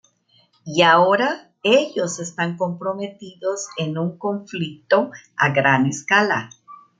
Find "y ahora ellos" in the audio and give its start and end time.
0.65-2.17